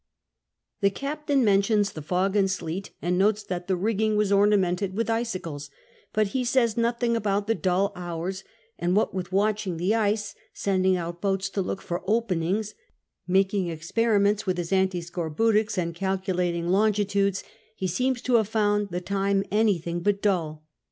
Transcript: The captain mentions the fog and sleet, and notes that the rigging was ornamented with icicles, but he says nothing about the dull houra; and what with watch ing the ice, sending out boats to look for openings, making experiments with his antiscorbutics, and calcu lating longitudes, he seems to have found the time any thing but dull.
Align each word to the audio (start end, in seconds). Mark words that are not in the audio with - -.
The 0.79 0.89
captain 0.89 1.45
mentions 1.45 1.91
the 1.93 2.01
fog 2.01 2.35
and 2.35 2.49
sleet, 2.49 2.89
and 3.03 3.19
notes 3.19 3.43
that 3.43 3.67
the 3.67 3.75
rigging 3.75 4.15
was 4.17 4.31
ornamented 4.31 4.95
with 4.97 5.11
icicles, 5.11 5.69
but 6.11 6.29
he 6.29 6.43
says 6.43 6.75
nothing 6.75 7.15
about 7.15 7.45
the 7.45 7.53
dull 7.53 7.93
houra; 7.95 8.41
and 8.79 8.95
what 8.95 9.13
with 9.13 9.31
watch 9.31 9.67
ing 9.67 9.77
the 9.77 9.93
ice, 9.93 10.33
sending 10.55 10.97
out 10.97 11.21
boats 11.21 11.51
to 11.51 11.61
look 11.61 11.83
for 11.83 12.01
openings, 12.07 12.73
making 13.27 13.67
experiments 13.67 14.47
with 14.47 14.57
his 14.57 14.71
antiscorbutics, 14.71 15.77
and 15.77 15.93
calcu 15.93 16.33
lating 16.33 16.69
longitudes, 16.69 17.43
he 17.75 17.85
seems 17.85 18.23
to 18.23 18.37
have 18.37 18.47
found 18.47 18.89
the 18.89 19.01
time 19.01 19.43
any 19.51 19.77
thing 19.77 19.99
but 19.99 20.19
dull. 20.19 20.65